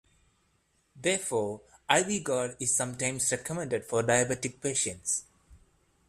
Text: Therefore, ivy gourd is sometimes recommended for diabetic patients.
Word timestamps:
Therefore, 0.99 1.61
ivy 1.87 2.21
gourd 2.21 2.57
is 2.59 2.75
sometimes 2.75 3.31
recommended 3.31 3.85
for 3.85 4.01
diabetic 4.01 4.59
patients. 4.59 5.25